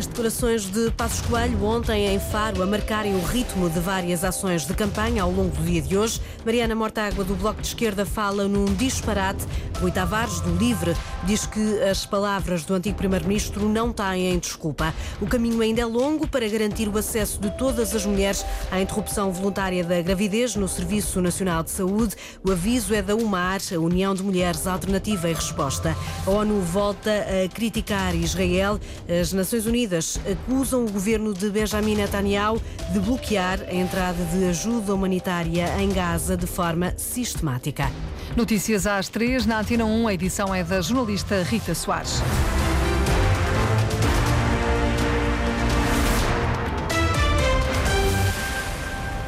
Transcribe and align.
As 0.00 0.06
declarações 0.06 0.64
de 0.64 0.90
Passos 0.92 1.20
Coelho 1.26 1.62
ontem 1.62 2.06
em 2.06 2.18
Faro 2.18 2.62
a 2.62 2.66
marcarem 2.66 3.14
o 3.14 3.20
ritmo 3.22 3.68
de 3.68 3.78
várias 3.80 4.24
ações 4.24 4.66
de 4.66 4.72
campanha 4.72 5.22
ao 5.22 5.30
longo 5.30 5.54
do 5.54 5.62
dia 5.62 5.82
de 5.82 5.94
hoje. 5.94 6.22
Mariana 6.42 6.74
Mortágua, 6.74 7.22
do 7.22 7.34
Bloco 7.34 7.60
de 7.60 7.66
Esquerda, 7.66 8.06
fala 8.06 8.48
num 8.48 8.64
disparate. 8.64 9.44
Rui 9.78 9.90
Tavares, 9.90 10.40
do 10.40 10.56
Livre, 10.56 10.96
diz 11.24 11.46
que 11.46 11.82
as 11.82 12.06
palavras 12.06 12.64
do 12.64 12.74
antigo 12.74 12.96
Primeiro-Ministro 12.96 13.68
não 13.68 13.92
têm 13.92 14.38
desculpa. 14.38 14.94
O 15.20 15.26
caminho 15.26 15.60
ainda 15.60 15.80
é 15.80 15.86
longo 15.86 16.26
para 16.26 16.48
garantir 16.48 16.88
o 16.88 16.96
acesso 16.96 17.40
de 17.40 17.50
todas 17.56 17.94
as 17.94 18.06
mulheres 18.06 18.44
à 18.70 18.80
interrupção 18.80 19.32
voluntária 19.32 19.84
da 19.84 20.00
gravidez 20.00 20.56
no 20.56 20.68
Serviço 20.68 21.20
Nacional 21.20 21.62
de 21.62 21.70
Saúde. 21.70 22.16
O 22.44 22.50
aviso 22.50 22.94
é 22.94 23.02
da 23.02 23.14
UMAR, 23.14 23.60
a 23.74 23.78
União 23.78 24.14
de 24.14 24.22
Mulheres 24.22 24.66
Alternativa 24.66 25.28
e 25.28 25.34
Resposta. 25.34 25.96
A 26.26 26.30
ONU 26.30 26.60
volta 26.60 27.10
a 27.10 27.48
criticar 27.48 28.14
Israel. 28.14 28.78
As 29.20 29.32
Nações 29.32 29.66
Unidas 29.66 30.20
acusam 30.30 30.84
o 30.84 30.90
governo 30.90 31.34
de 31.34 31.50
Benjamin 31.50 31.96
Netanyahu 31.96 32.60
de 32.92 33.00
bloquear 33.00 33.60
a 33.68 33.74
entrada 33.74 34.22
de 34.24 34.44
ajuda 34.46 34.94
humanitária 34.94 35.68
em 35.80 35.90
Gaza 35.90 36.36
de 36.36 36.46
forma 36.46 36.94
sistemática. 36.96 37.90
Notícias 38.36 38.86
às 38.86 39.08
três, 39.08 39.44
na 39.44 39.60
Antena 39.60 39.84
1, 39.84 40.06
a 40.06 40.14
edição 40.14 40.54
é 40.54 40.62
da 40.62 40.80
jornalista 40.80 41.42
Rita 41.42 41.74
Soares. 41.74 42.22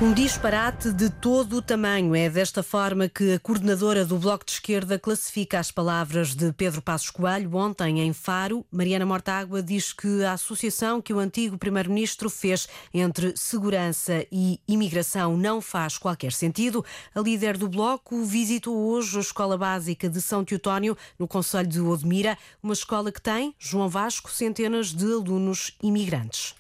Um 0.03 0.13
disparate 0.13 0.93
de 0.93 1.09
todo 1.09 1.59
o 1.59 1.63
tamanho. 1.63 2.13
É 2.13 2.29
desta 2.29 2.61
forma 2.61 3.09
que 3.09 3.35
a 3.35 3.39
coordenadora 3.39 4.05
do 4.05 4.19
Bloco 4.19 4.45
de 4.45 4.51
Esquerda 4.51 4.99
classifica 4.99 5.61
as 5.61 5.71
palavras 5.71 6.35
de 6.35 6.53
Pedro 6.53 6.83
Passos 6.83 7.09
Coelho 7.09 7.55
ontem 7.55 8.01
em 8.01 8.13
Faro. 8.13 8.67
Mariana 8.69 9.07
Mortágua 9.07 9.63
diz 9.63 9.93
que 9.93 10.25
a 10.25 10.33
associação 10.33 11.01
que 11.01 11.15
o 11.15 11.21
antigo 11.21 11.57
primeiro-ministro 11.57 12.29
fez 12.29 12.69
entre 12.93 13.33
segurança 13.37 14.27
e 14.33 14.59
imigração 14.67 15.37
não 15.37 15.61
faz 15.61 15.97
qualquer 15.97 16.33
sentido. 16.33 16.85
A 17.15 17.21
líder 17.21 17.57
do 17.57 17.69
Bloco 17.69 18.25
visitou 18.25 18.77
hoje 18.77 19.19
a 19.19 19.21
Escola 19.21 19.57
Básica 19.57 20.09
de 20.09 20.21
São 20.21 20.45
Teotónio, 20.45 20.99
no 21.17 21.29
Conselho 21.29 21.69
de 21.69 21.81
Odmira, 21.81 22.37
uma 22.61 22.75
escola 22.75 23.13
que 23.13 23.23
tem, 23.23 23.55
João 23.57 23.89
Vasco, 23.89 24.33
centenas 24.33 24.93
de 24.93 25.05
alunos 25.05 25.77
imigrantes. 25.81 26.57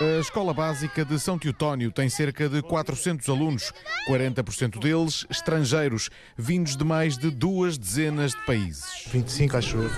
A 0.00 0.20
Escola 0.20 0.54
Básica 0.54 1.04
de 1.04 1.18
São 1.18 1.36
Teotónio 1.36 1.90
tem 1.90 2.08
cerca 2.08 2.48
de 2.48 2.62
400 2.62 3.28
alunos, 3.28 3.72
40% 4.08 4.78
deles 4.78 5.26
estrangeiros, 5.28 6.08
vindos 6.36 6.76
de 6.76 6.84
mais 6.84 7.18
de 7.18 7.32
duas 7.32 7.76
dezenas 7.76 8.30
de 8.30 8.46
países. 8.46 8.84
25, 9.08 9.56
acho 9.56 9.76
eu. 9.76 9.90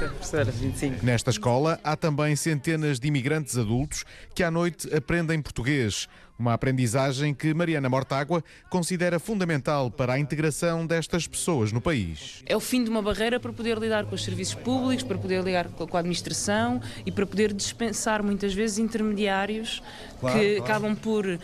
25. 0.53 1.05
Nesta 1.05 1.29
escola 1.29 1.79
há 1.85 1.95
também 1.97 2.35
centenas 2.35 2.99
de 2.99 3.09
imigrantes 3.09 3.59
adultos 3.59 4.07
que 4.35 4.43
à 4.43 4.51
noite 4.51 4.89
aprendem 4.95 5.43
português. 5.43 6.09
Uma 6.41 6.55
aprendizagem 6.55 7.35
que 7.35 7.53
Mariana 7.53 7.87
Mortágua 7.87 8.43
considera 8.71 9.21
fundamental 9.21 9.91
para 9.91 10.15
a 10.15 10.19
integração 10.19 10.87
destas 10.87 11.27
pessoas 11.27 11.71
no 11.71 11.83
país. 11.83 12.43
É 12.47 12.57
o 12.57 12.61
fim 12.61 12.83
de 12.83 12.89
uma 12.89 13.03
barreira 13.03 13.39
para 13.39 13.53
poder 13.53 13.77
lidar 13.77 14.07
com 14.07 14.15
os 14.15 14.25
serviços 14.25 14.55
públicos, 14.55 15.05
para 15.05 15.19
poder 15.19 15.45
lidar 15.45 15.69
com 15.69 15.97
a 15.99 16.01
administração 16.01 16.81
e 17.05 17.13
para 17.13 17.27
poder 17.27 17.53
dispensar 17.53 18.23
muitas 18.23 18.55
vezes 18.55 18.79
intermediários 18.79 19.83
claro, 20.19 20.39
que 20.39 20.57
claro. 20.57 20.65
acabam 20.65 20.97
por 20.97 21.27
uh, 21.27 21.39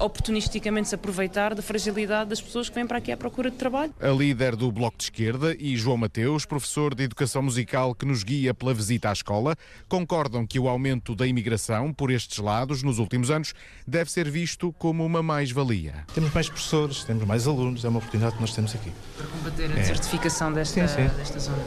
oportunisticamente 0.00 0.88
se 0.88 0.94
aproveitar 0.94 1.54
da 1.54 1.60
fragilidade 1.60 2.30
das 2.30 2.40
pessoas 2.40 2.70
que 2.70 2.74
vêm 2.74 2.86
para 2.86 2.96
aqui 2.96 3.12
à 3.12 3.18
procura 3.18 3.50
de 3.50 3.58
trabalho. 3.58 3.92
A 4.00 4.08
líder 4.08 4.56
do 4.56 4.72
Bloco 4.72 4.96
de 4.96 5.04
Esquerda 5.04 5.54
e 5.58 5.76
João 5.76 5.98
Mateus, 5.98 6.46
professor 6.46 6.94
de 6.94 7.02
Educação 7.02 7.42
Musical 7.42 7.94
que 7.94 8.06
nos 8.06 8.22
guia 8.22 8.54
pela 8.54 8.72
visita 8.72 9.10
à 9.10 9.12
escola, 9.12 9.54
concordam 9.90 10.46
que 10.46 10.58
o 10.58 10.70
aumento 10.70 11.14
da 11.14 11.26
imigração 11.26 11.92
por 11.92 12.10
estes 12.10 12.38
lados 12.38 12.82
nos 12.82 12.98
últimos 12.98 13.30
anos 13.30 13.52
deve 13.86 14.10
ser 14.10 14.37
visto 14.38 14.72
como 14.78 15.04
uma 15.04 15.20
mais-valia. 15.20 16.04
Temos 16.14 16.32
mais 16.32 16.48
professores, 16.48 17.02
temos 17.02 17.24
mais 17.24 17.48
alunos, 17.48 17.84
é 17.84 17.88
uma 17.88 17.98
oportunidade 17.98 18.36
que 18.36 18.40
nós 18.40 18.54
temos 18.54 18.72
aqui. 18.72 18.92
Para 19.16 19.26
combater 19.26 19.64
a 19.64 19.72
é. 19.72 19.80
desertificação 19.80 20.52
desta, 20.52 20.86
sim, 20.86 20.94
sim. 20.94 21.16
desta 21.16 21.40
zona. 21.40 21.58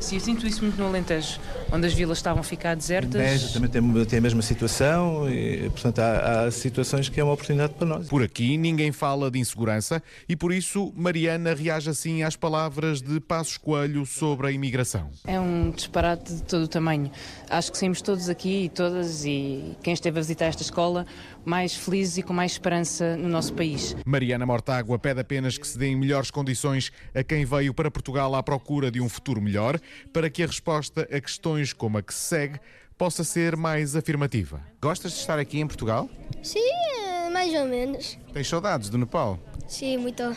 Sim, 0.00 0.16
eu 0.16 0.20
sinto 0.20 0.46
isso 0.46 0.62
muito 0.62 0.78
no 0.78 0.86
Alentejo, 0.86 1.40
onde 1.72 1.86
as 1.86 1.92
vilas 1.92 2.18
estavam 2.18 2.40
a 2.40 2.44
ficar 2.44 2.76
desertas. 2.76 3.20
Beja 3.20 3.52
também 3.52 3.68
tem, 3.68 4.04
tem, 4.04 4.18
a 4.18 4.22
mesma 4.22 4.42
situação 4.42 5.28
e, 5.28 5.68
portanto, 5.70 5.98
há, 5.98 6.44
há, 6.44 6.50
situações 6.50 7.08
que 7.08 7.20
é 7.20 7.24
uma 7.24 7.32
oportunidade 7.32 7.74
para 7.74 7.86
nós. 7.86 8.06
Por 8.06 8.22
aqui 8.22 8.56
ninguém 8.56 8.92
fala 8.92 9.30
de 9.30 9.38
insegurança 9.38 10.02
e, 10.28 10.36
por 10.36 10.52
isso, 10.52 10.92
Mariana 10.96 11.52
reage 11.52 11.90
assim 11.90 12.22
às 12.22 12.36
palavras 12.36 13.02
de 13.02 13.18
Passos 13.20 13.56
Coelho 13.56 14.06
sobre 14.06 14.46
a 14.46 14.52
imigração. 14.52 15.10
É 15.26 15.38
um 15.40 15.70
disparate 15.70 16.32
de 16.32 16.42
todo 16.42 16.64
o 16.64 16.68
tamanho. 16.68 17.10
Acho 17.50 17.72
que 17.72 17.78
saímos 17.78 18.00
todos 18.00 18.28
aqui 18.28 18.64
e 18.64 18.68
todas, 18.68 19.24
e 19.24 19.76
quem 19.82 19.94
esteve 19.94 20.18
a 20.18 20.22
visitar 20.22 20.46
esta 20.46 20.62
escola, 20.62 21.06
mais 21.48 21.74
felizes 21.74 22.18
e 22.18 22.22
com 22.22 22.32
mais 22.32 22.52
esperança 22.52 23.16
no 23.16 23.28
nosso 23.28 23.54
país. 23.54 23.96
Mariana 24.04 24.44
Mortágua 24.44 24.98
pede 24.98 25.20
apenas 25.20 25.56
que 25.56 25.66
se 25.66 25.78
deem 25.78 25.96
melhores 25.96 26.30
condições 26.30 26.92
a 27.14 27.24
quem 27.24 27.44
veio 27.44 27.72
para 27.72 27.90
Portugal 27.90 28.34
à 28.34 28.42
procura 28.42 28.90
de 28.90 29.00
um 29.00 29.08
futuro 29.08 29.40
melhor, 29.40 29.80
para 30.12 30.28
que 30.28 30.42
a 30.42 30.46
resposta 30.46 31.08
a 31.10 31.20
questões 31.20 31.72
como 31.72 31.98
a 31.98 32.02
que 32.02 32.12
se 32.12 32.20
segue 32.20 32.60
possa 32.98 33.24
ser 33.24 33.56
mais 33.56 33.96
afirmativa. 33.96 34.60
Gostas 34.82 35.12
de 35.12 35.18
estar 35.18 35.38
aqui 35.38 35.60
em 35.60 35.66
Portugal? 35.66 36.10
Sim, 36.42 36.68
é, 37.06 37.30
mais 37.30 37.54
ou 37.54 37.66
menos. 37.66 38.18
Tens 38.32 38.48
saudades 38.48 38.90
do 38.90 38.98
Nepal? 38.98 39.38
Sim, 39.66 39.98
muito. 39.98 40.36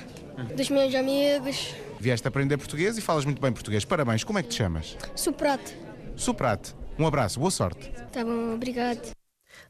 Dos 0.55 0.69
meus 0.69 0.93
amigos. 0.93 1.75
Vieste 1.99 2.27
aprender 2.27 2.57
português 2.57 2.97
e 2.97 3.01
falas 3.01 3.25
muito 3.25 3.41
bem 3.41 3.51
português. 3.51 3.83
Parabéns. 3.83 4.23
Como 4.23 4.39
é 4.39 4.43
que 4.43 4.49
te 4.49 4.55
chamas? 4.55 4.97
Suprate. 5.15 5.75
Suprate. 6.15 6.75
Um 6.97 7.07
abraço, 7.07 7.39
boa 7.39 7.51
sorte. 7.51 7.91
Tá 8.11 8.23
bom, 8.23 8.53
obrigado. 8.53 9.20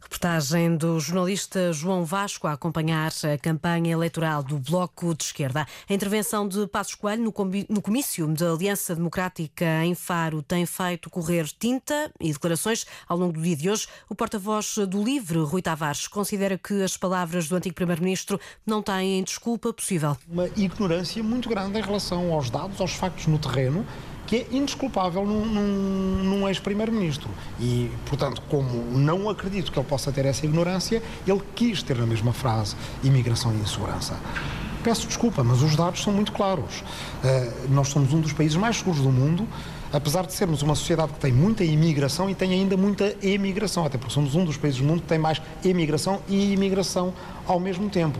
Reportagem 0.02 0.76
do 0.76 1.00
jornalista 1.00 1.72
João 1.72 2.04
Vasco 2.04 2.48
a 2.48 2.54
acompanhar 2.54 3.12
a 3.24 3.38
campanha 3.38 3.92
eleitoral 3.92 4.42
do 4.44 4.58
Bloco 4.58 5.14
de 5.14 5.26
Esquerda. 5.26 5.68
A 5.88 5.94
intervenção 5.94 6.48
de 6.48 6.66
Passos 6.68 6.96
Coelho 6.96 7.32
no 7.70 7.82
comício 7.82 8.28
da 8.28 8.52
Aliança 8.52 8.96
Democrática 8.96 9.86
em 9.86 9.94
Faro 9.94 10.42
tem 10.42 10.66
feito 10.66 11.10
correr 11.10 11.46
tinta 11.60 12.12
e 12.20 12.34
declarações 12.34 12.86
ao 13.08 13.18
longo 13.18 13.34
do 13.34 13.42
dia 13.42 13.56
de 13.56 13.70
hoje. 13.70 13.88
O 14.10 14.16
porta-voz 14.16 14.76
do 14.90 15.04
Livre, 15.04 15.38
Rui 15.40 15.62
Tavares, 15.62 16.08
considera 16.08 16.58
que 16.58 16.82
as 16.82 16.98
palavras 16.98 17.48
do 17.48 17.56
antigo 17.56 17.76
Primeiro-Ministro 17.76 18.40
não 18.66 18.82
têm 18.82 19.24
desculpa 19.24 19.72
possível. 19.72 20.18
Uma 20.28 20.48
ignorância 20.48 21.24
muito 21.24 21.48
grande 21.48 21.78
em 21.78 21.82
relação 21.82 22.34
aos 22.34 22.50
dados, 22.50 22.82
aos 22.82 22.94
factos 22.94 23.28
no 23.28 23.38
terreno 23.38 23.86
que 24.32 24.38
é 24.38 24.48
indesculpável 24.50 25.26
num, 25.26 25.46
num, 25.46 26.24
num 26.24 26.48
ex-primeiro-ministro. 26.48 27.30
E, 27.60 27.92
portanto, 28.06 28.42
como 28.48 28.98
não 28.98 29.30
acredito 29.30 29.70
que 29.70 29.78
ele 29.78 29.86
possa 29.86 30.10
ter 30.10 30.26
essa 30.26 30.46
ignorância, 30.46 31.04
ele 31.28 31.42
quis 31.54 31.84
ter 31.84 31.98
na 31.98 32.06
mesma 32.06 32.32
frase 32.32 32.78
imigração 33.04 33.54
e 33.54 33.58
insegurança. 33.58 34.18
Peço 34.86 35.06
desculpa, 35.06 35.44
mas 35.44 35.62
os 35.62 35.76
dados 35.76 36.02
são 36.02 36.14
muito 36.14 36.32
claros. 36.32 36.80
Uh, 36.80 37.74
nós 37.74 37.90
somos 37.90 38.14
um 38.14 38.22
dos 38.22 38.32
países 38.32 38.56
mais 38.56 38.78
seguros 38.78 39.02
do 39.02 39.12
mundo, 39.12 39.46
apesar 39.92 40.26
de 40.26 40.32
sermos 40.32 40.62
uma 40.62 40.76
sociedade 40.76 41.12
que 41.12 41.20
tem 41.20 41.34
muita 41.34 41.66
imigração 41.66 42.30
e 42.30 42.34
tem 42.34 42.54
ainda 42.54 42.78
muita 42.78 43.14
emigração, 43.22 43.86
até 43.86 43.98
porque 43.98 44.14
somos 44.14 44.34
um 44.34 44.46
dos 44.46 44.56
países 44.56 44.80
do 44.80 44.86
mundo 44.86 45.02
que 45.02 45.08
tem 45.08 45.20
mais 45.20 45.42
emigração 45.62 46.22
e 46.30 46.54
imigração 46.54 47.14
ao 47.46 47.60
mesmo 47.60 47.90
tempo. 47.90 48.18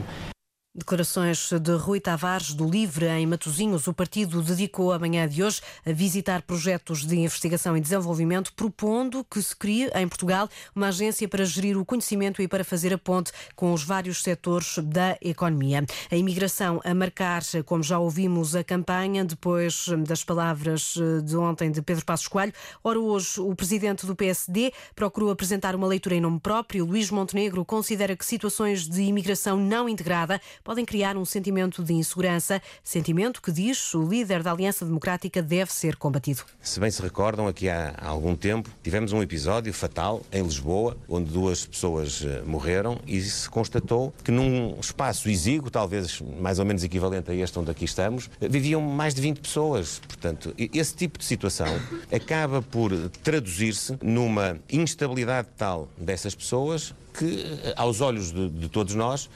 Declarações 0.74 1.50
de 1.62 1.74
Rui 1.74 2.00
Tavares 2.00 2.54
do 2.54 2.66
Livre 2.66 3.06
em 3.06 3.28
Matosinhos. 3.28 3.88
O 3.88 3.94
partido 3.94 4.42
dedicou 4.42 4.94
a 4.94 5.00
manhã 5.00 5.28
de 5.28 5.44
hoje 5.44 5.60
a 5.86 5.92
visitar 5.92 6.44
projetos 6.44 7.06
de 7.06 7.20
investigação 7.20 7.76
e 7.76 7.82
desenvolvimento, 7.82 8.54
propondo 8.54 9.22
que 9.26 9.42
se 9.42 9.54
crie 9.54 9.92
em 9.94 10.08
Portugal 10.08 10.48
uma 10.74 10.88
agência 10.88 11.28
para 11.28 11.44
gerir 11.44 11.78
o 11.78 11.84
conhecimento 11.84 12.42
e 12.42 12.48
para 12.48 12.64
fazer 12.64 12.94
a 12.94 12.98
ponte 12.98 13.34
com 13.54 13.74
os 13.74 13.84
vários 13.84 14.24
setores 14.24 14.78
da 14.78 15.18
economia. 15.22 15.86
A 16.10 16.16
imigração 16.16 16.80
a 16.86 16.94
marcar, 16.94 17.42
como 17.66 17.84
já 17.84 18.00
ouvimos, 18.00 18.56
a 18.56 18.64
campanha 18.64 19.26
depois 19.26 19.88
das 20.08 20.24
palavras 20.24 20.96
de 21.26 21.36
ontem 21.36 21.70
de 21.70 21.82
Pedro 21.82 22.06
Passos 22.06 22.30
Coelho. 22.30 22.54
Ora, 22.82 22.98
hoje 22.98 23.42
o 23.42 23.54
presidente 23.54 24.06
do 24.06 24.16
PSD 24.16 24.72
procurou 24.96 25.32
apresentar 25.32 25.76
uma 25.76 25.86
leitura 25.86 26.16
em 26.16 26.22
nome 26.22 26.40
próprio. 26.40 26.86
Luís 26.86 27.12
Montenegro 27.12 27.66
considera 27.66 28.16
que 28.16 28.26
situações 28.26 28.88
de 28.88 29.02
imigração 29.02 29.58
não 29.58 29.90
integrada 29.90 30.40
podem 30.64 30.86
criar 30.86 31.18
um 31.18 31.26
sentimento 31.26 31.84
de 31.84 31.94
insegurança, 31.94 32.62
sentimento 32.84 33.42
que, 33.42 33.52
diz 33.52 33.94
o 33.94 34.08
líder 34.08 34.44
da 34.44 34.52
Aliança 34.52 34.86
Democrática, 34.86 35.42
deve 35.42 35.72
ser 35.72 35.96
combatido. 35.96 36.44
Se 36.62 36.80
bem 36.80 36.90
se 36.90 37.02
recordam, 37.02 37.48
aqui 37.48 37.70
há 37.70 37.94
algum 38.02 38.36
tempo 38.36 38.70
tivemos 38.84 39.14
um 39.14 39.22
episódio 39.22 39.74
fatal 39.74 40.22
em 40.32 40.44
Lisboa, 40.44 40.98
onde 41.08 41.32
duas 41.32 41.66
pessoas 41.66 42.24
eh, 42.24 42.42
morreram 42.46 43.00
e 43.08 43.22
se 43.22 43.50
constatou 43.50 44.14
que 44.24 44.32
num 44.32 44.80
espaço 44.80 45.30
exíguo, 45.30 45.70
talvez 45.70 46.22
mais 46.40 46.60
ou 46.60 46.66
menos 46.66 46.84
equivalente 46.84 47.32
a 47.32 47.36
este 47.36 47.58
onde 47.58 47.72
aqui 47.72 47.86
estamos, 47.86 48.30
viviam 48.40 48.82
mais 48.82 49.14
de 49.14 49.22
20 49.22 49.40
pessoas. 49.40 50.00
Portanto, 50.08 50.54
esse 50.58 50.96
tipo 50.96 51.18
de 51.18 51.26
situação 51.26 51.68
acaba 52.12 52.62
por 52.62 52.92
traduzir-se 53.24 53.98
numa 54.02 54.60
instabilidade 54.70 55.48
tal 55.58 55.90
dessas 55.98 56.36
pessoas 56.36 56.94
que, 57.14 57.46
aos 57.76 58.02
olhos 58.02 58.32
de, 58.32 58.50
de 58.50 58.70
todos 58.70 58.96
nós, 58.96 59.30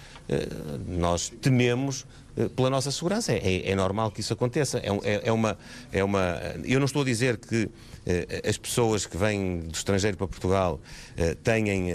nós 0.88 1.32
tememos 1.42 2.06
pela 2.56 2.70
nossa 2.70 2.92
segurança. 2.92 3.34
É, 3.34 3.70
é, 3.70 3.76
normal 3.76 4.12
que 4.12 4.20
isso 4.20 4.34
aconteça. 4.34 4.80
É, 4.80 4.90
é, 5.04 5.22
é, 5.26 5.32
uma, 5.32 5.58
é 5.92 6.04
uma. 6.04 6.40
Eu 6.64 6.80
não 6.80 6.86
estou 6.86 7.02
a 7.02 7.06
dizer 7.06 7.38
que 7.38 7.70
as 8.48 8.56
pessoas 8.56 9.08
que 9.08 9.18
vêm 9.18 9.62
do 9.62 9.74
estrangeiro 9.74 10.16
para 10.16 10.28
Portugal 10.28 10.80
têm 11.44 11.88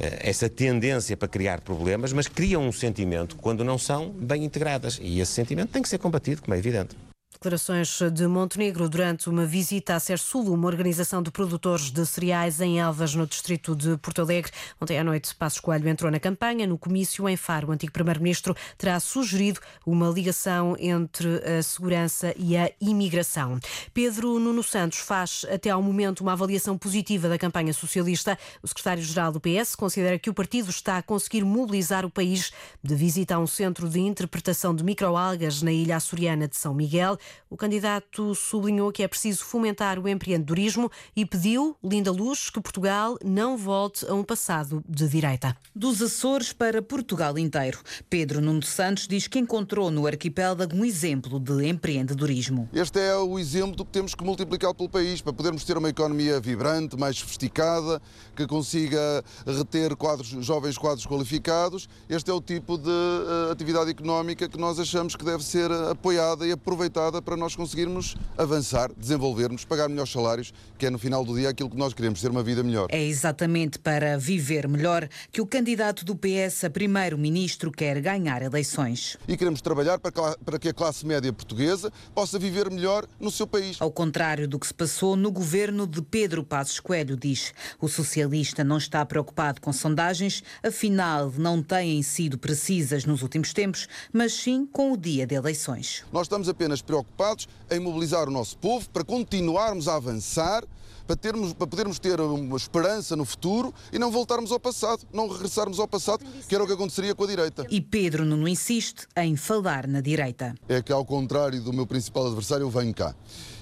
essa 0.00 0.48
tendência 0.48 1.16
para 1.16 1.28
criar 1.28 1.60
problemas, 1.60 2.12
mas 2.12 2.26
criam 2.26 2.66
um 2.66 2.72
sentimento 2.72 3.36
quando 3.36 3.62
não 3.62 3.78
são 3.78 4.10
bem 4.10 4.44
integradas. 4.44 4.98
E 5.00 5.20
esse 5.20 5.32
sentimento 5.32 5.70
tem 5.70 5.82
que 5.82 5.88
ser 5.88 5.98
combatido, 5.98 6.42
como 6.42 6.54
é 6.54 6.58
evidente. 6.58 6.96
Declarações 7.42 7.98
de 8.12 8.26
Montenegro 8.26 8.86
durante 8.86 9.30
uma 9.30 9.46
visita 9.46 9.94
à 9.94 10.00
Sul, 10.18 10.52
uma 10.52 10.66
organização 10.66 11.22
de 11.22 11.30
produtores 11.30 11.90
de 11.90 12.04
cereais 12.04 12.60
em 12.60 12.78
Elvas, 12.78 13.14
no 13.14 13.26
distrito 13.26 13.74
de 13.74 13.96
Porto 13.96 14.20
Alegre. 14.20 14.52
Ontem 14.78 14.98
à 14.98 15.02
noite, 15.02 15.34
Passos 15.34 15.58
Coelho 15.58 15.88
entrou 15.88 16.10
na 16.10 16.20
campanha. 16.20 16.66
No 16.66 16.76
comício 16.76 17.26
em 17.26 17.38
Faro, 17.38 17.68
o 17.68 17.72
antigo 17.72 17.94
primeiro-ministro 17.94 18.54
terá 18.76 19.00
sugerido 19.00 19.58
uma 19.86 20.10
ligação 20.10 20.76
entre 20.78 21.28
a 21.38 21.62
segurança 21.62 22.34
e 22.36 22.58
a 22.58 22.70
imigração. 22.78 23.58
Pedro 23.94 24.38
Nuno 24.38 24.62
Santos 24.62 24.98
faz 24.98 25.46
até 25.50 25.70
ao 25.70 25.82
momento 25.82 26.20
uma 26.20 26.32
avaliação 26.32 26.76
positiva 26.76 27.26
da 27.26 27.38
campanha 27.38 27.72
socialista. 27.72 28.38
O 28.62 28.68
secretário-geral 28.68 29.32
do 29.32 29.40
PS 29.40 29.74
considera 29.74 30.18
que 30.18 30.28
o 30.28 30.34
partido 30.34 30.68
está 30.68 30.98
a 30.98 31.02
conseguir 31.02 31.42
mobilizar 31.42 32.04
o 32.04 32.10
país 32.10 32.52
de 32.82 32.94
visita 32.94 33.36
a 33.36 33.38
um 33.38 33.46
centro 33.46 33.88
de 33.88 33.98
interpretação 33.98 34.74
de 34.74 34.84
microalgas 34.84 35.62
na 35.62 35.72
ilha 35.72 35.96
açoriana 35.96 36.46
de 36.46 36.56
São 36.58 36.74
Miguel. 36.74 37.18
O 37.48 37.56
candidato 37.56 38.34
sublinhou 38.34 38.92
que 38.92 39.02
é 39.02 39.08
preciso 39.08 39.44
fomentar 39.44 39.98
o 39.98 40.08
empreendedorismo 40.08 40.90
e 41.16 41.26
pediu, 41.26 41.76
linda 41.82 42.12
luz, 42.12 42.48
que 42.50 42.60
Portugal 42.60 43.18
não 43.24 43.56
volte 43.56 44.06
a 44.06 44.14
um 44.14 44.22
passado 44.22 44.84
de 44.88 45.08
direita. 45.08 45.56
Dos 45.74 46.00
Açores 46.00 46.52
para 46.52 46.80
Portugal 46.80 47.36
inteiro. 47.38 47.80
Pedro 48.08 48.40
Nuno 48.40 48.62
Santos 48.62 49.08
diz 49.08 49.26
que 49.26 49.38
encontrou 49.38 49.90
no 49.90 50.06
arquipélago 50.06 50.76
um 50.76 50.84
exemplo 50.84 51.40
de 51.40 51.66
empreendedorismo. 51.66 52.68
Este 52.72 53.00
é 53.00 53.16
o 53.16 53.38
exemplo 53.38 53.76
do 53.76 53.84
que 53.84 53.92
temos 53.92 54.14
que 54.14 54.24
multiplicar 54.24 54.74
pelo 54.74 54.88
país 54.88 55.20
para 55.20 55.32
podermos 55.32 55.64
ter 55.64 55.76
uma 55.76 55.88
economia 55.88 56.40
vibrante, 56.40 56.96
mais 56.96 57.18
sofisticada, 57.18 58.00
que 58.36 58.46
consiga 58.46 59.24
reter 59.46 59.96
quadros, 59.96 60.28
jovens 60.28 60.78
quadros 60.78 61.06
qualificados. 61.06 61.88
Este 62.08 62.30
é 62.30 62.34
o 62.34 62.40
tipo 62.40 62.78
de 62.78 62.88
uh, 62.88 63.50
atividade 63.52 63.90
económica 63.90 64.48
que 64.48 64.58
nós 64.58 64.78
achamos 64.78 65.16
que 65.16 65.24
deve 65.24 65.44
ser 65.44 65.70
apoiada 65.72 66.46
e 66.46 66.52
aproveitada 66.52 67.19
para 67.22 67.36
nós 67.36 67.54
conseguirmos 67.54 68.16
avançar, 68.36 68.90
desenvolvermos, 68.96 69.64
pagar 69.64 69.88
melhores 69.88 70.12
salários, 70.12 70.52
que 70.78 70.86
é 70.86 70.90
no 70.90 70.98
final 70.98 71.24
do 71.24 71.34
dia 71.36 71.48
aquilo 71.48 71.70
que 71.70 71.76
nós 71.76 71.92
queremos, 71.92 72.20
ter 72.20 72.30
uma 72.30 72.42
vida 72.42 72.62
melhor. 72.62 72.88
É 72.90 73.02
exatamente 73.02 73.78
para 73.78 74.18
viver 74.18 74.66
melhor 74.68 75.08
que 75.30 75.40
o 75.40 75.46
candidato 75.46 76.04
do 76.04 76.16
PS 76.16 76.64
a 76.64 76.70
primeiro-ministro 76.70 77.70
quer 77.70 78.00
ganhar 78.00 78.42
eleições. 78.42 79.16
E 79.28 79.36
queremos 79.36 79.60
trabalhar 79.60 79.98
para 79.98 80.58
que 80.58 80.68
a 80.68 80.72
classe 80.72 81.06
média 81.06 81.32
portuguesa 81.32 81.92
possa 82.14 82.38
viver 82.38 82.70
melhor 82.70 83.06
no 83.18 83.30
seu 83.30 83.46
país. 83.46 83.76
Ao 83.80 83.90
contrário 83.90 84.48
do 84.48 84.58
que 84.58 84.66
se 84.66 84.74
passou 84.74 85.16
no 85.16 85.30
governo 85.30 85.86
de 85.86 86.00
Pedro 86.02 86.44
Passos 86.44 86.80
Coelho, 86.80 87.16
diz. 87.16 87.52
O 87.80 87.88
socialista 87.88 88.64
não 88.64 88.78
está 88.78 89.04
preocupado 89.04 89.60
com 89.60 89.72
sondagens, 89.72 90.42
afinal 90.62 91.32
não 91.36 91.62
têm 91.62 92.02
sido 92.02 92.38
precisas 92.38 93.04
nos 93.04 93.22
últimos 93.22 93.52
tempos, 93.52 93.88
mas 94.12 94.32
sim 94.32 94.66
com 94.66 94.92
o 94.92 94.96
dia 94.96 95.26
de 95.26 95.34
eleições. 95.34 96.04
Nós 96.12 96.22
estamos 96.22 96.48
apenas 96.48 96.80
preocupados 96.80 97.09
preocupados 97.10 97.48
em 97.70 97.80
mobilizar 97.80 98.28
o 98.28 98.32
nosso 98.32 98.56
povo 98.56 98.88
para 98.90 99.04
continuarmos 99.04 99.88
a 99.88 99.96
avançar 99.96 100.64
para, 101.10 101.16
termos, 101.16 101.52
para 101.52 101.66
podermos 101.66 101.98
ter 101.98 102.20
uma 102.20 102.56
esperança 102.56 103.16
no 103.16 103.24
futuro 103.24 103.74
e 103.92 103.98
não 103.98 104.12
voltarmos 104.12 104.52
ao 104.52 104.60
passado, 104.60 105.04
não 105.12 105.26
regressarmos 105.26 105.80
ao 105.80 105.88
passado, 105.88 106.24
que 106.48 106.54
era 106.54 106.62
o 106.62 106.66
que 106.68 106.72
aconteceria 106.72 107.16
com 107.16 107.24
a 107.24 107.26
direita. 107.26 107.66
E 107.68 107.80
Pedro 107.80 108.24
não 108.24 108.46
insiste 108.46 109.08
em 109.16 109.34
falar 109.34 109.88
na 109.88 110.00
direita. 110.00 110.54
É 110.68 110.80
que, 110.80 110.92
ao 110.92 111.04
contrário 111.04 111.60
do 111.60 111.72
meu 111.72 111.84
principal 111.84 112.28
adversário, 112.28 112.62
eu 112.62 112.70
venho 112.70 112.94
cá. 112.94 113.12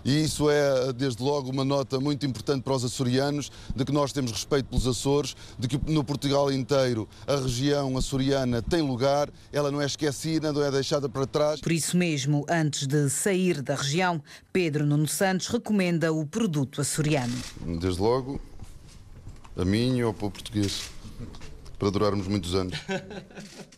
E 0.05 0.25
isso 0.25 0.49
é, 0.49 0.93
desde 0.93 1.23
logo, 1.23 1.51
uma 1.51 1.65
nota 1.65 1.99
muito 1.99 2.25
importante 2.25 2.63
para 2.63 2.75
os 2.75 2.85
açorianos, 2.85 3.51
de 3.75 3.85
que 3.85 3.93
nós 3.93 4.13
temos 4.13 4.31
respeito 4.31 4.67
pelos 4.67 4.87
Açores, 4.87 5.35
de 5.59 5.69
que 5.69 5.81
no 5.91 6.05
Portugal 6.05 6.53
inteiro 6.53 7.09
a 7.27 7.37
região 7.37 7.97
açoriana 7.97 8.63
tem 8.63 8.83
lugar, 8.83 9.31
ela 9.53 9.71
não 9.71 9.81
é 9.81 9.87
esquecida, 9.87 10.53
não 10.53 10.63
é 10.63 10.71
deixada 10.71 11.09
para 11.09 11.27
trás. 11.27 11.61
Por 11.61 11.73
isso 11.73 11.97
mesmo, 11.97 12.45
antes 12.49 12.87
de 12.87 13.09
sair 13.11 13.61
da 13.61 13.75
região, 13.75 14.23
Pedro 14.53 14.87
Nuno 14.87 15.09
Santos 15.09 15.49
recomenda 15.49 16.13
o 16.13 16.25
produto 16.27 16.81
açoriano. 16.81 17.38
Desde 17.81 18.01
logo, 18.01 18.41
a 19.57 19.65
mim 19.65 19.97
e 19.97 20.03
ao 20.03 20.15
povo 20.15 20.33
português, 20.33 20.91
para 21.79 21.91
durarmos 21.91 22.27
muitos 22.27 22.55
anos. 22.55 22.79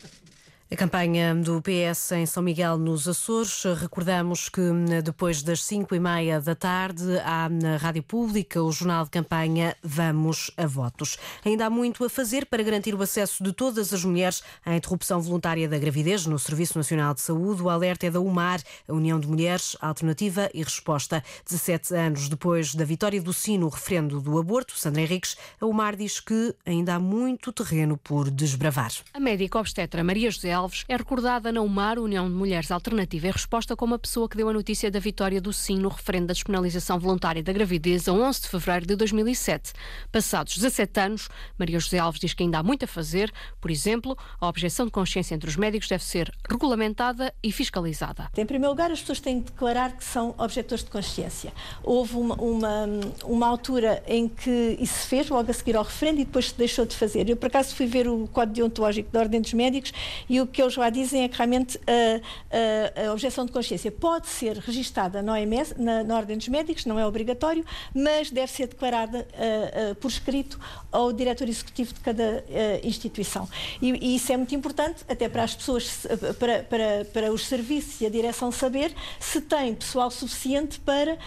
A 0.73 0.77
campanha 0.77 1.35
do 1.35 1.61
PS 1.61 2.13
em 2.13 2.25
São 2.25 2.41
Miguel 2.41 2.77
nos 2.77 3.05
Açores. 3.05 3.65
Recordamos 3.77 4.47
que 4.47 4.61
depois 5.03 5.43
das 5.43 5.65
cinco 5.65 5.93
e 5.93 5.99
meia 5.99 6.39
da 6.39 6.55
tarde 6.55 7.19
há 7.25 7.49
na 7.49 7.75
Rádio 7.75 8.01
Pública 8.01 8.63
o 8.63 8.71
jornal 8.71 9.03
de 9.03 9.09
campanha 9.09 9.75
Vamos 9.83 10.49
a 10.55 10.65
Votos. 10.65 11.17
Ainda 11.43 11.65
há 11.65 11.69
muito 11.69 12.05
a 12.05 12.09
fazer 12.09 12.45
para 12.45 12.63
garantir 12.63 12.95
o 12.95 13.01
acesso 13.01 13.43
de 13.43 13.51
todas 13.51 13.93
as 13.93 14.05
mulheres 14.05 14.41
à 14.65 14.73
interrupção 14.73 15.19
voluntária 15.19 15.67
da 15.67 15.77
gravidez 15.77 16.25
no 16.25 16.39
Serviço 16.39 16.77
Nacional 16.77 17.13
de 17.13 17.19
Saúde. 17.19 17.61
O 17.61 17.69
alerta 17.69 18.07
é 18.07 18.09
da 18.09 18.21
UMAR, 18.21 18.61
a 18.87 18.93
União 18.93 19.19
de 19.19 19.27
Mulheres, 19.27 19.75
Alternativa 19.81 20.49
e 20.53 20.63
Resposta. 20.63 21.21
17 21.49 21.93
anos 21.95 22.29
depois 22.29 22.73
da 22.73 22.85
vitória 22.85 23.21
do 23.21 23.33
sim 23.33 23.57
no 23.57 23.67
referendo 23.67 24.21
do 24.21 24.39
aborto, 24.39 24.77
Sandra 24.77 25.01
Henriques, 25.01 25.35
a 25.59 25.65
UMAR 25.65 25.97
diz 25.97 26.21
que 26.21 26.55
ainda 26.65 26.95
há 26.95 26.99
muito 26.99 27.51
terreno 27.51 27.97
por 27.97 28.31
desbravar. 28.31 28.93
A 29.13 29.19
médica 29.19 29.59
obstetra 29.59 30.01
Maria 30.01 30.31
José 30.31 30.60
Alves 30.61 30.85
é 30.87 30.95
recordada 30.95 31.51
na 31.51 31.59
UMAR, 31.59 31.97
União 31.97 32.29
de 32.29 32.35
Mulheres 32.35 32.69
Alternativa 32.69 33.27
em 33.27 33.31
resposta 33.31 33.75
como 33.75 33.95
a 33.95 33.99
pessoa 33.99 34.29
que 34.29 34.37
deu 34.37 34.47
a 34.47 34.53
notícia 34.53 34.91
da 34.91 34.99
vitória 34.99 35.41
do 35.41 35.51
sim 35.51 35.75
no 35.75 35.89
referendo 35.89 36.27
da 36.27 36.33
despenalização 36.33 36.99
voluntária 36.99 37.41
da 37.41 37.51
gravidez 37.51 38.07
a 38.07 38.13
11 38.13 38.41
de 38.41 38.47
fevereiro 38.47 38.85
de 38.85 38.95
2007. 38.95 39.73
Passados 40.11 40.55
17 40.55 40.99
anos, 40.99 41.29
Maria 41.57 41.79
José 41.79 41.97
Alves 41.97 42.21
diz 42.21 42.35
que 42.35 42.43
ainda 42.43 42.59
há 42.59 42.63
muito 42.63 42.85
a 42.85 42.87
fazer. 42.87 43.33
Por 43.59 43.71
exemplo, 43.71 44.15
a 44.39 44.47
objeção 44.47 44.85
de 44.85 44.91
consciência 44.91 45.33
entre 45.33 45.49
os 45.49 45.55
médicos 45.55 45.87
deve 45.87 46.03
ser 46.03 46.31
regulamentada 46.47 47.33
e 47.41 47.51
fiscalizada. 47.51 48.29
Em 48.37 48.45
primeiro 48.45 48.69
lugar, 48.69 48.91
as 48.91 48.99
pessoas 48.99 49.19
têm 49.19 49.39
de 49.39 49.45
declarar 49.45 49.97
que 49.97 50.03
são 50.03 50.35
objetores 50.37 50.83
de 50.83 50.91
consciência. 50.91 51.51
Houve 51.81 52.17
uma, 52.17 52.35
uma, 52.35 52.85
uma 53.23 53.47
altura 53.47 54.03
em 54.05 54.27
que 54.27 54.77
isso 54.79 54.93
se 54.93 55.07
fez, 55.07 55.27
logo 55.27 55.49
a 55.49 55.53
seguir 55.55 55.75
ao 55.75 55.83
referendo, 55.83 56.21
e 56.21 56.25
depois 56.25 56.49
se 56.49 56.55
deixou 56.55 56.85
de 56.85 56.95
fazer. 56.95 57.27
Eu, 57.27 57.35
por 57.35 57.47
acaso, 57.47 57.73
fui 57.73 57.87
ver 57.87 58.07
o 58.07 58.27
Código 58.27 58.57
Deontológico 58.57 59.11
da 59.11 59.21
Ordem 59.21 59.41
dos 59.41 59.53
Médicos 59.53 59.91
e 60.29 60.39
o 60.39 60.50
que 60.51 60.61
eles 60.61 60.75
lá 60.75 60.89
dizem 60.89 61.23
é 61.23 61.27
que 61.27 61.37
realmente 61.37 61.79
a, 61.87 63.01
a, 63.05 63.07
a 63.07 63.13
objeção 63.13 63.45
de 63.45 63.51
consciência 63.51 63.91
pode 63.91 64.27
ser 64.27 64.57
registada 64.57 65.21
na 65.21 65.33
OMS, 65.33 65.75
na, 65.77 66.03
na, 66.03 66.15
Ordem 66.15 66.37
dos 66.37 66.47
Médicos, 66.47 66.85
não 66.85 66.99
é 66.99 67.05
obrigatório, 67.05 67.65
mas 67.93 68.29
deve 68.29 68.51
ser 68.51 68.67
declarada 68.67 69.19
uh, 69.19 69.91
uh, 69.91 69.95
por 69.95 70.09
escrito 70.09 70.59
ao 70.91 71.11
diretor 71.11 71.47
executivo 71.47 71.93
de 71.93 71.99
cada 71.99 72.43
instituição. 72.83 73.47
E, 73.81 73.91
e, 73.91 74.15
isso 74.15 74.31
é 74.31 74.37
muito 74.37 74.53
importante, 74.53 75.03
até 75.07 75.29
para 75.29 75.43
as 75.43 75.55
pessoas, 75.55 76.05
para, 76.37 76.63
para, 76.63 77.05
para 77.05 77.31
os 77.31 77.47
serviços 77.47 78.01
e 78.01 78.05
a 78.05 78.09
direção 78.09 78.51
saber 78.51 78.93
se 79.19 79.41
tem 79.41 79.73
pessoal 79.73 80.11
suficiente 80.11 80.79
para 80.79 81.17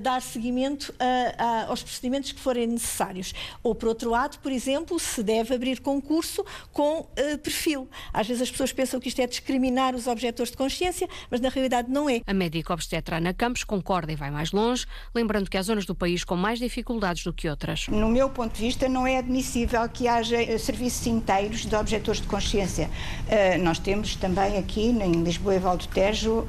dar 0.00 0.20
seguimento 0.20 0.94
a, 0.98 1.44
a, 1.44 1.66
aos 1.66 1.82
procedimentos 1.82 2.32
que 2.32 2.40
forem 2.40 2.66
necessários. 2.66 3.32
Ou, 3.62 3.74
por 3.74 3.88
outro 3.88 4.10
lado, 4.10 4.38
por 4.38 4.50
exemplo, 4.50 4.98
se 4.98 5.22
deve 5.22 5.54
abrir 5.54 5.80
concurso 5.80 6.44
com 6.72 7.06
perfil. 7.42 7.88
Às 8.14 8.28
vezes 8.28 8.42
as 8.42 8.50
pessoas 8.50 8.72
pensam 8.72 9.00
que 9.00 9.08
isto 9.08 9.20
é 9.20 9.26
discriminar 9.26 9.94
os 9.94 10.06
objetores 10.06 10.50
de 10.50 10.56
consciência, 10.56 11.08
mas 11.30 11.40
na 11.40 11.48
realidade 11.48 11.90
não 11.90 12.08
é. 12.08 12.20
A 12.26 12.32
médica 12.32 12.72
obstetra 12.72 13.16
Ana 13.16 13.34
Campos 13.34 13.64
concorda 13.64 14.12
e 14.12 14.16
vai 14.16 14.30
mais 14.30 14.52
longe, 14.52 14.86
lembrando 15.14 15.50
que 15.50 15.58
há 15.58 15.62
zonas 15.62 15.84
do 15.84 15.94
país 15.94 16.22
com 16.24 16.36
mais 16.36 16.58
dificuldades 16.58 17.24
do 17.24 17.32
que 17.32 17.48
outras. 17.48 17.88
No 17.88 18.08
meu 18.08 18.30
ponto 18.30 18.54
de 18.54 18.60
vista, 18.60 18.88
não 18.88 19.06
é 19.06 19.18
admissível 19.18 19.86
que 19.88 20.06
haja 20.06 20.40
eh, 20.40 20.56
serviços 20.56 21.06
inteiros 21.06 21.66
de 21.66 21.74
objetores 21.74 22.20
de 22.20 22.26
consciência. 22.28 22.88
Uh, 23.26 23.62
nós 23.62 23.78
temos 23.78 24.14
também 24.16 24.56
aqui 24.56 24.82
em 24.82 25.22
Lisboa 25.24 25.56
e 25.56 25.58
Valdo 25.58 25.86
Tejo, 25.88 26.40
uh, 26.40 26.46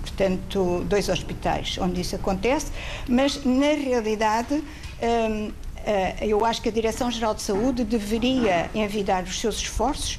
portanto, 0.00 0.84
dois 0.88 1.08
hospitais 1.08 1.78
onde 1.78 2.00
isso 2.00 2.16
acontece, 2.16 2.72
mas 3.08 3.44
na 3.44 3.72
realidade. 3.74 4.62
Eh, 5.00 5.50
eu 6.20 6.44
acho 6.44 6.60
que 6.60 6.68
a 6.68 6.72
Direção-Geral 6.72 7.34
de 7.34 7.42
Saúde 7.42 7.84
deveria 7.84 8.70
envidar 8.74 9.24
os 9.24 9.40
seus 9.40 9.56
esforços 9.56 10.18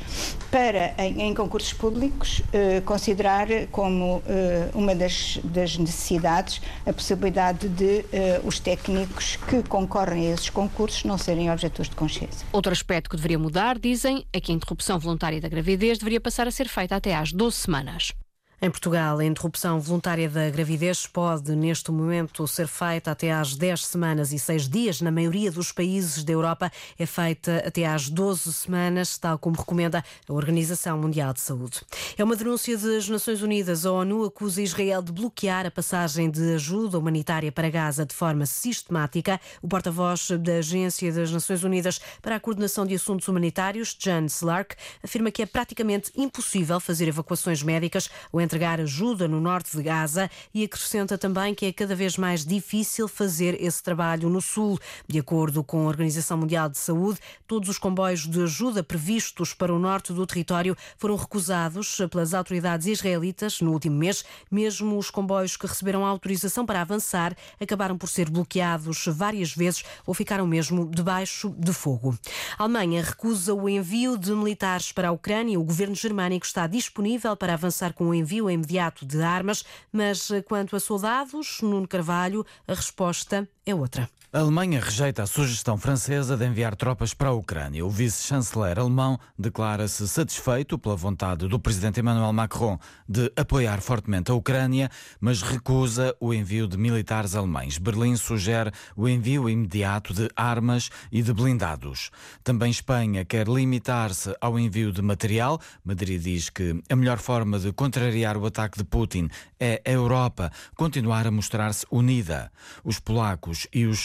para, 0.49 0.93
em, 0.97 1.21
em 1.21 1.33
concursos 1.33 1.73
públicos, 1.73 2.41
eh, 2.51 2.81
considerar 2.81 3.47
como 3.71 4.23
eh, 4.27 4.69
uma 4.73 4.95
das, 4.95 5.39
das, 5.43 5.77
necessidades 5.77 6.61
a 6.85 6.91
possibilidade 6.91 7.69
de 7.69 8.03
os 8.43 8.59
técnicos 8.59 9.35
que 9.35 9.61
concorrem 9.63 10.27
a 10.27 10.33
esses 10.33 10.49
concursos 10.49 11.03
não 11.03 11.17
serem 11.17 11.51
objetores 11.51 11.89
de 11.89 11.95
consciência. 11.95 12.47
Outro 12.51 12.71
aspecto 12.71 13.09
que 13.09 13.15
deveria 13.15 13.37
mudar, 13.37 13.77
dizem, 13.77 14.25
é 14.33 14.41
que 14.41 14.51
a 14.51 14.55
interrupção 14.55 14.97
voluntária 14.97 15.39
da 15.39 15.47
gravidez 15.47 15.99
deveria 15.99 16.19
passar 16.19 16.47
a 16.47 16.51
ser 16.51 16.67
feita 16.67 16.95
até 16.95 17.15
às 17.15 17.31
12 17.31 17.55
semanas. 17.55 18.13
Em 18.61 18.69
Portugal, 18.69 19.19
a 19.19 19.23
interrupção 19.23 19.79
voluntária 19.79 20.29
da 20.29 20.49
gravidez 20.49 21.07
pode, 21.07 21.55
neste 21.55 21.91
momento, 21.91 22.45
ser 22.45 22.67
feita 22.67 23.09
até 23.09 23.31
às 23.31 23.55
10 23.55 23.85
semanas 23.85 24.33
e 24.33 24.37
6 24.37 24.67
dias. 24.67 24.99
Na 24.99 25.09
maioria 25.09 25.49
dos 25.49 25.71
países 25.71 26.25
da 26.25 26.33
Europa, 26.33 26.69
é 26.97 27.05
feita 27.05 27.63
até 27.65 27.85
às 27.85 28.09
12 28.09 28.51
semanas, 28.51 29.17
tal 29.17 29.39
como 29.39 29.55
recomenda 29.55 30.03
a 30.27 30.33
Organização 30.33 30.97
Mundial 30.97 31.31
de 31.31 31.39
Saúde. 31.39 31.79
É 32.17 32.23
uma 32.23 32.35
denúncia 32.35 32.77
das 32.77 33.07
Nações 33.07 33.41
Unidas. 33.41 33.85
A 33.85 33.93
ONU 33.93 34.25
acusa 34.25 34.61
Israel 34.61 35.01
de 35.01 35.13
bloquear 35.13 35.65
a 35.65 35.71
passagem 35.71 36.29
de 36.29 36.55
ajuda 36.55 36.99
humanitária 36.99 37.53
para 37.53 37.69
Gaza 37.69 38.05
de 38.05 38.13
forma 38.13 38.45
sistemática. 38.45 39.39
O 39.61 39.69
porta-voz 39.69 40.31
da 40.31 40.57
Agência 40.57 41.13
das 41.13 41.31
Nações 41.31 41.63
Unidas 41.63 42.01
para 42.21 42.35
a 42.35 42.39
Coordenação 42.41 42.85
de 42.85 42.95
Assuntos 42.95 43.25
Humanitários, 43.29 43.95
Jan 43.97 44.25
Slark, 44.25 44.75
afirma 45.01 45.31
que 45.31 45.41
é 45.41 45.45
praticamente 45.45 46.11
impossível 46.13 46.77
fazer 46.81 47.07
evacuações 47.07 47.63
médicas 47.63 48.09
ou 48.33 48.48
entregar 48.49 48.81
ajuda 48.81 49.27
no 49.27 49.39
norte 49.39 49.77
de 49.77 49.83
Gaza 49.83 50.27
e 50.51 50.63
acrescenta 50.63 51.19
também 51.19 51.53
que 51.53 51.67
é 51.67 51.71
cada 51.71 51.95
vez 51.95 52.17
mais 52.17 52.43
difícil 52.43 53.07
fazer 53.07 53.61
esse 53.61 53.83
trabalho 53.83 54.27
no 54.27 54.41
sul. 54.41 54.79
De 55.07 55.19
acordo 55.19 55.63
com 55.63 55.83
a 55.83 55.87
Organização 55.87 56.35
Mundial 56.35 56.67
de 56.67 56.79
Saúde, 56.79 57.19
todos 57.45 57.69
os 57.69 57.77
comboios 57.77 58.25
de 58.25 58.41
ajuda 58.41 58.81
previstos 58.81 59.53
para 59.53 59.71
o 59.71 59.77
norte 59.77 60.11
do 60.11 60.25
território 60.25 60.75
foram 60.97 61.15
recusados 61.15 61.95
pelas 62.09 62.33
autoridades 62.33 62.87
israelitas 62.87 63.61
no 63.61 63.71
último 63.71 63.95
mês. 63.95 64.25
Mesmo 64.49 64.97
os 64.97 65.11
comboios 65.11 65.55
que 65.55 65.67
receberam 65.67 66.03
autorização 66.03 66.65
para 66.65 66.81
avançar 66.81 67.37
acabaram 67.61 67.99
por 67.99 68.09
ser 68.09 68.31
bloqueados 68.31 69.05
várias 69.09 69.53
vezes 69.53 69.83
ou 70.07 70.15
ficaram 70.15 70.47
mesmo 70.47 70.89
debaixo 70.89 71.53
de 71.55 71.71
fogo. 71.71 72.17
A 72.57 72.63
Alemanha 72.63 73.03
recusa 73.03 73.53
o 73.53 73.69
envio 73.69 74.17
de 74.17 74.31
militares 74.31 74.91
para 74.91 75.09
a 75.09 75.11
Ucrânia. 75.11 75.59
O 75.59 75.63
governo 75.63 75.93
germânico 75.93 76.47
está 76.47 76.65
disponível 76.65 77.35
para 77.35 77.53
avançar 77.53 77.93
com 77.93 78.05
o 78.05 78.13
envio 78.15 78.38
envio 78.47 78.59
imediato 78.69 79.05
de 79.05 79.21
armas, 79.21 79.65
mas 79.91 80.29
eh, 80.29 80.41
quanto 80.41 80.75
a 80.75 80.79
soldados, 80.79 81.59
Nuno 81.61 81.87
Carvalho, 81.87 82.45
a 82.67 82.73
resposta 82.73 83.49
é 83.65 83.73
outra. 83.73 84.09
A 84.31 84.41
Alemanha 84.41 84.79
rejeita 84.79 85.23
a 85.23 85.25
sugestão 85.25 85.75
francesa 85.75 86.37
de 86.37 86.45
enviar 86.45 86.75
tropas 86.75 87.15
para 87.15 87.29
a 87.29 87.33
Ucrânia. 87.33 87.83
O 87.83 87.89
vice-chanceler 87.89 88.77
alemão 88.77 89.19
declara-se 89.35 90.07
satisfeito 90.07 90.77
pela 90.77 90.95
vontade 90.95 91.47
do 91.47 91.59
presidente 91.59 91.99
Emmanuel 91.99 92.31
Macron 92.31 92.77
de 93.07 93.33
apoiar 93.35 93.81
fortemente 93.81 94.29
a 94.29 94.35
Ucrânia, 94.35 94.87
mas 95.19 95.41
recusa 95.41 96.15
o 96.19 96.31
envio 96.31 96.67
de 96.67 96.77
militares 96.77 97.33
alemães. 97.33 97.79
Berlim 97.79 98.15
sugere 98.15 98.69
o 98.95 99.09
envio 99.09 99.49
imediato 99.49 100.13
de 100.13 100.29
armas 100.35 100.91
e 101.11 101.23
de 101.23 101.33
blindados. 101.33 102.11
Também 102.43 102.69
Espanha 102.69 103.25
quer 103.25 103.47
limitar-se 103.47 104.35
ao 104.39 104.59
envio 104.59 104.91
de 104.91 105.01
material. 105.01 105.59
Madrid 105.83 106.21
diz 106.21 106.51
que 106.51 106.79
a 106.87 106.95
melhor 106.95 107.17
forma 107.17 107.57
de 107.57 107.73
contrariar 107.73 108.37
o 108.37 108.45
ataque 108.45 108.77
de 108.77 108.83
Putin 108.83 109.27
é 109.59 109.81
a 109.83 109.89
Europa 109.89 110.51
continuar 110.75 111.25
a 111.25 111.31
mostrar-se 111.31 111.83
unida. 111.89 112.51
Os 112.83 112.99
polacos 112.99 113.67
e 113.73 113.87
os 113.87 113.97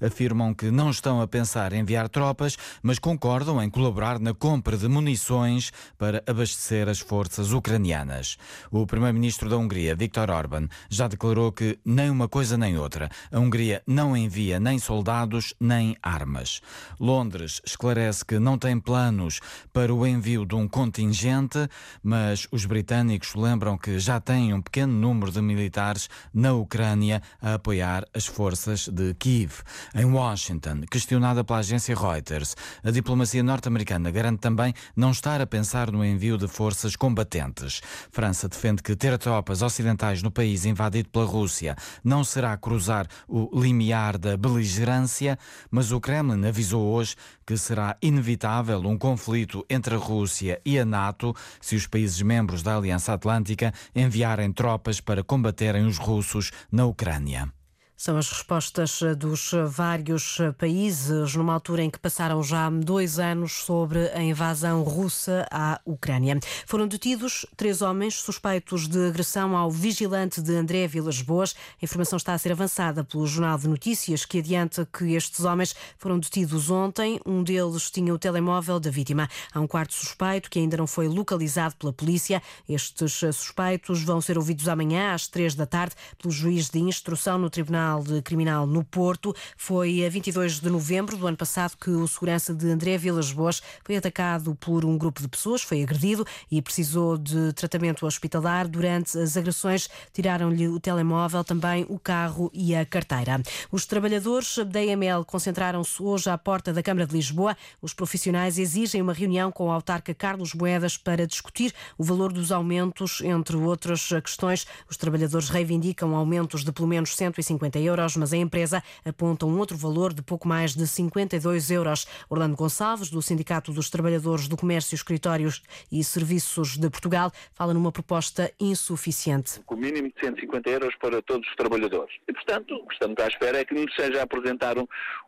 afirmam 0.00 0.54
que 0.54 0.70
não 0.70 0.90
estão 0.90 1.20
a 1.20 1.26
pensar 1.26 1.72
em 1.72 1.80
enviar 1.80 2.08
tropas, 2.08 2.56
mas 2.82 2.98
concordam 2.98 3.62
em 3.62 3.68
colaborar 3.68 4.18
na 4.18 4.32
compra 4.32 4.76
de 4.76 4.88
munições 4.88 5.72
para 5.98 6.22
abastecer 6.26 6.88
as 6.88 7.00
forças 7.00 7.52
ucranianas. 7.52 8.36
O 8.70 8.86
primeiro-ministro 8.86 9.48
da 9.48 9.56
Hungria, 9.56 9.94
Viktor 9.94 10.30
Orban, 10.30 10.68
já 10.88 11.08
declarou 11.08 11.52
que 11.52 11.78
nem 11.84 12.10
uma 12.10 12.28
coisa 12.28 12.56
nem 12.56 12.78
outra. 12.78 13.08
A 13.30 13.38
Hungria 13.38 13.82
não 13.86 14.16
envia 14.16 14.58
nem 14.58 14.78
soldados 14.78 15.54
nem 15.60 15.96
armas. 16.02 16.60
Londres 16.98 17.60
esclarece 17.64 18.24
que 18.24 18.38
não 18.38 18.58
tem 18.58 18.78
planos 18.78 19.40
para 19.72 19.94
o 19.94 20.06
envio 20.06 20.44
de 20.44 20.54
um 20.54 20.68
contingente, 20.68 21.68
mas 22.02 22.46
os 22.50 22.64
britânicos 22.64 23.34
lembram 23.34 23.76
que 23.76 23.98
já 23.98 24.20
têm 24.20 24.54
um 24.54 24.62
pequeno 24.62 24.92
número 24.92 25.30
de 25.30 25.40
militares 25.40 26.08
na 26.32 26.52
Ucrânia 26.52 27.22
a 27.40 27.54
apoiar 27.54 28.04
as 28.14 28.26
forças 28.26 28.88
de 28.88 29.14
Kiev. 29.14 29.23
Em 29.26 30.04
Washington, 30.04 30.82
questionada 30.90 31.42
pela 31.42 31.60
agência 31.60 31.96
Reuters, 31.96 32.54
a 32.82 32.90
diplomacia 32.90 33.42
norte-americana 33.42 34.10
garante 34.10 34.40
também 34.40 34.74
não 34.94 35.12
estar 35.12 35.40
a 35.40 35.46
pensar 35.46 35.90
no 35.90 36.04
envio 36.04 36.36
de 36.36 36.46
forças 36.46 36.94
combatentes. 36.94 37.80
França 38.10 38.50
defende 38.50 38.82
que 38.82 38.94
ter 38.94 39.16
tropas 39.16 39.62
ocidentais 39.62 40.22
no 40.22 40.30
país 40.30 40.66
invadido 40.66 41.08
pela 41.08 41.24
Rússia 41.24 41.74
não 42.04 42.22
será 42.22 42.54
cruzar 42.58 43.06
o 43.26 43.48
limiar 43.58 44.18
da 44.18 44.36
beligerância, 44.36 45.38
mas 45.70 45.90
o 45.90 45.98
Kremlin 45.98 46.46
avisou 46.46 46.92
hoje 46.92 47.16
que 47.46 47.56
será 47.56 47.96
inevitável 48.02 48.80
um 48.80 48.98
conflito 48.98 49.64
entre 49.70 49.94
a 49.94 49.98
Rússia 49.98 50.60
e 50.66 50.78
a 50.78 50.84
NATO 50.84 51.34
se 51.62 51.76
os 51.76 51.86
países 51.86 52.20
membros 52.20 52.62
da 52.62 52.76
Aliança 52.76 53.14
Atlântica 53.14 53.72
enviarem 53.96 54.52
tropas 54.52 55.00
para 55.00 55.24
combaterem 55.24 55.86
os 55.86 55.96
russos 55.96 56.50
na 56.70 56.84
Ucrânia. 56.84 57.50
São 57.96 58.18
as 58.18 58.28
respostas 58.28 59.00
dos 59.16 59.52
vários 59.68 60.38
países 60.58 61.36
numa 61.36 61.54
altura 61.54 61.84
em 61.84 61.88
que 61.88 61.98
passaram 61.98 62.42
já 62.42 62.68
dois 62.68 63.20
anos 63.20 63.52
sobre 63.52 64.10
a 64.10 64.20
invasão 64.20 64.82
russa 64.82 65.46
à 65.48 65.80
Ucrânia. 65.86 66.38
Foram 66.66 66.88
detidos 66.88 67.46
três 67.56 67.82
homens 67.82 68.16
suspeitos 68.16 68.88
de 68.88 69.06
agressão 69.06 69.56
ao 69.56 69.70
vigilante 69.70 70.42
de 70.42 70.56
André 70.56 70.88
Vilas 70.88 71.22
Boas. 71.22 71.54
A 71.80 71.84
informação 71.84 72.16
está 72.16 72.34
a 72.34 72.38
ser 72.38 72.50
avançada 72.50 73.04
pelo 73.04 73.26
Jornal 73.28 73.58
de 73.58 73.68
Notícias, 73.68 74.24
que 74.24 74.40
adianta 74.40 74.86
que 74.86 75.14
estes 75.14 75.44
homens 75.44 75.74
foram 75.96 76.18
detidos 76.18 76.70
ontem. 76.70 77.20
Um 77.24 77.44
deles 77.44 77.92
tinha 77.92 78.12
o 78.12 78.18
telemóvel 78.18 78.80
da 78.80 78.90
vítima. 78.90 79.28
Há 79.52 79.60
um 79.60 79.68
quarto 79.68 79.94
suspeito 79.94 80.50
que 80.50 80.58
ainda 80.58 80.76
não 80.76 80.88
foi 80.88 81.06
localizado 81.06 81.76
pela 81.76 81.92
polícia. 81.92 82.42
Estes 82.68 83.12
suspeitos 83.12 84.02
vão 84.02 84.20
ser 84.20 84.36
ouvidos 84.36 84.68
amanhã 84.68 85.14
às 85.14 85.28
três 85.28 85.54
da 85.54 85.64
tarde 85.64 85.94
pelo 86.18 86.32
juiz 86.32 86.68
de 86.68 86.80
instrução 86.80 87.38
no 87.38 87.48
Tribunal 87.48 87.83
de 88.02 88.22
Criminal 88.22 88.66
no 88.66 88.82
Porto. 88.82 89.34
Foi 89.56 90.04
a 90.04 90.08
22 90.08 90.60
de 90.60 90.70
novembro 90.70 91.16
do 91.16 91.26
ano 91.26 91.36
passado 91.36 91.76
que 91.76 91.90
o 91.90 92.08
segurança 92.08 92.54
de 92.54 92.70
André 92.70 92.96
Vilas 92.96 93.30
Boas 93.30 93.62
foi 93.84 93.96
atacado 93.96 94.54
por 94.54 94.84
um 94.84 94.96
grupo 94.96 95.20
de 95.20 95.28
pessoas, 95.28 95.62
foi 95.62 95.82
agredido 95.82 96.26
e 96.50 96.62
precisou 96.62 97.18
de 97.18 97.52
tratamento 97.52 98.06
hospitalar. 98.06 98.66
Durante 98.66 99.18
as 99.18 99.36
agressões, 99.36 99.88
tiraram-lhe 100.12 100.66
o 100.68 100.80
telemóvel, 100.80 101.44
também 101.44 101.84
o 101.88 101.98
carro 101.98 102.50
e 102.54 102.74
a 102.74 102.86
carteira. 102.86 103.42
Os 103.70 103.84
trabalhadores 103.84 104.58
da 104.66 104.82
EML 104.82 105.24
concentraram-se 105.26 106.02
hoje 106.02 106.30
à 106.30 106.38
porta 106.38 106.72
da 106.72 106.82
Câmara 106.82 107.06
de 107.06 107.14
Lisboa. 107.14 107.56
Os 107.82 107.92
profissionais 107.92 108.58
exigem 108.58 109.02
uma 109.02 109.12
reunião 109.12 109.52
com 109.52 109.66
o 109.66 109.70
autarca 109.70 110.14
Carlos 110.14 110.54
Moedas 110.54 110.96
para 110.96 111.26
discutir 111.26 111.74
o 111.98 112.04
valor 112.04 112.32
dos 112.32 112.50
aumentos, 112.50 113.20
entre 113.20 113.56
outras 113.56 114.08
questões. 114.22 114.66
Os 114.88 114.96
trabalhadores 114.96 115.48
reivindicam 115.48 116.14
aumentos 116.14 116.64
de 116.64 116.72
pelo 116.72 116.88
menos 116.88 117.14
150 117.14 117.73
euros, 117.78 118.16
mas 118.16 118.32
a 118.32 118.36
empresa 118.36 118.82
aponta 119.04 119.46
um 119.46 119.58
outro 119.58 119.76
valor 119.76 120.12
de 120.12 120.22
pouco 120.22 120.46
mais 120.46 120.74
de 120.74 120.86
52 120.86 121.70
euros. 121.70 122.06
Orlando 122.28 122.56
Gonçalves, 122.56 123.10
do 123.10 123.20
Sindicato 123.20 123.72
dos 123.72 123.90
Trabalhadores 123.90 124.48
do 124.48 124.56
Comércio, 124.56 124.94
Escritórios 124.94 125.62
e 125.90 126.02
Serviços 126.02 126.76
de 126.76 126.88
Portugal, 126.90 127.30
fala 127.52 127.74
numa 127.74 127.92
proposta 127.92 128.50
insuficiente. 128.60 129.60
O 129.68 129.76
mínimo 129.76 130.08
de 130.08 130.14
150 130.20 130.70
euros 130.70 130.94
para 131.00 131.20
todos 131.22 131.48
os 131.48 131.54
trabalhadores. 131.56 132.14
E, 132.28 132.32
portanto, 132.32 132.74
o 132.74 132.86
que 132.86 132.94
estamos 132.94 133.16
à 133.18 133.26
espera 133.26 133.58
é 133.58 133.64
que 133.64 133.74
nos 133.74 133.94
seja 133.94 134.22
apresentar 134.22 134.76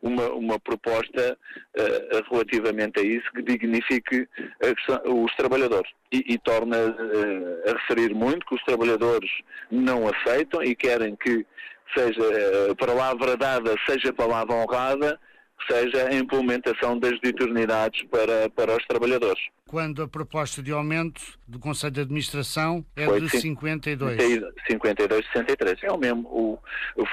uma, 0.02 0.28
uma 0.30 0.58
proposta 0.58 1.36
uh, 1.76 2.30
relativamente 2.30 3.00
a 3.00 3.02
isso 3.02 3.30
que 3.32 3.42
dignifique 3.42 4.28
os 5.04 5.34
trabalhadores. 5.36 5.90
E, 6.12 6.34
e 6.34 6.38
torna 6.38 6.76
uh, 6.76 7.70
a 7.70 7.72
referir 7.78 8.14
muito 8.14 8.46
que 8.46 8.54
os 8.54 8.62
trabalhadores 8.62 9.30
não 9.70 10.06
aceitam 10.08 10.62
e 10.62 10.74
querem 10.74 11.16
que 11.16 11.44
seja 11.94 12.22
eh, 12.22 12.74
palavra 12.74 13.36
dada, 13.36 13.74
seja 13.86 14.12
palavra 14.12 14.54
honrada, 14.54 15.18
seja 15.70 16.08
a 16.08 16.14
implementação 16.14 16.98
das 16.98 17.14
eternidades 17.22 18.02
para, 18.10 18.48
para 18.50 18.76
os 18.76 18.84
trabalhadores. 18.86 19.42
Quando 19.68 20.02
a 20.02 20.08
proposta 20.08 20.62
de 20.62 20.70
aumento 20.70 21.20
do 21.46 21.58
Conselho 21.58 21.92
de 21.92 22.00
Administração 22.02 22.84
é 22.94 23.04
Foi 23.04 23.20
de 23.20 23.28
52. 23.28 24.16
52, 24.68 25.26
63. 25.32 25.82
É 25.82 25.90
o 25.90 25.98
mesmo. 25.98 26.28
O, 26.28 26.58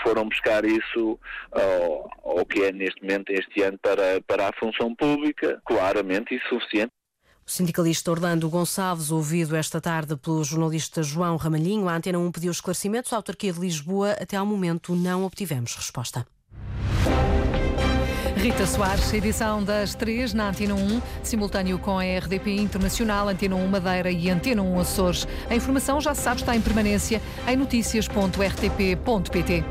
foram 0.04 0.28
buscar 0.28 0.64
isso 0.64 1.20
ao, 1.52 2.38
ao 2.38 2.46
que 2.46 2.64
é 2.64 2.72
neste 2.72 3.02
momento, 3.02 3.32
este 3.32 3.64
ano, 3.64 3.78
para, 3.80 4.22
para 4.28 4.50
a 4.50 4.54
função 4.60 4.94
pública, 4.94 5.62
claramente 5.66 6.36
insuficiente. 6.36 6.92
O 7.46 7.52
sindicalista 7.52 8.10
Orlando 8.10 8.50
Gonçalves, 8.50 9.12
ouvido 9.12 9.54
esta 9.56 9.82
tarde 9.82 10.16
pelo 10.16 10.44
jornalista 10.46 11.04
João 11.04 11.36
Ramalhinho, 11.36 11.90
a 11.90 11.96
Antena 11.96 12.18
1 12.18 12.32
pediu 12.32 12.52
esclarecimentos 12.52 13.12
à 13.12 13.18
autarquia 13.18 13.52
de 13.52 13.60
Lisboa. 13.60 14.12
Até 14.12 14.38
ao 14.38 14.46
momento 14.46 14.96
não 14.96 15.26
obtivemos 15.26 15.76
resposta. 15.76 16.26
Rita 18.38 18.66
Soares, 18.66 19.12
edição 19.14 19.62
das 19.64 19.94
três 19.94 20.34
na 20.34 20.50
Antena 20.50 20.74
1, 20.74 21.02
simultâneo 21.22 21.78
com 21.80 22.00
a 22.00 22.04
RDP 22.04 22.56
Internacional, 22.56 23.28
Antena 23.30 23.56
1 23.56 23.68
Madeira 23.68 24.12
e 24.12 24.30
Antena 24.30 24.62
1 24.62 24.80
Açores. 24.80 25.28
A 25.50 25.56
informação, 25.56 26.00
já 26.02 26.14
sabe, 26.16 26.42
está 26.42 26.56
em 26.56 26.62
permanência 26.62 27.22
em 27.48 27.58
notícias.rtp.pt. 27.58 29.64